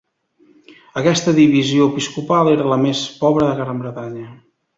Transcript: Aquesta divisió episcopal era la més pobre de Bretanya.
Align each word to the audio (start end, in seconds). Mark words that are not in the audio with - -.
Aquesta 1.01 1.33
divisió 1.39 1.87
episcopal 1.91 2.49
era 2.55 2.67
la 2.73 2.79
més 2.87 3.03
pobre 3.21 3.53
de 3.61 3.71
Bretanya. 3.85 4.27